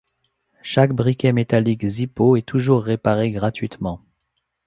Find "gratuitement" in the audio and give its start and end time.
3.29-4.03